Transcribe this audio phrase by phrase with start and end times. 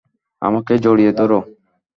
[0.41, 1.39] আমাকে জড়িয়ে ধরো।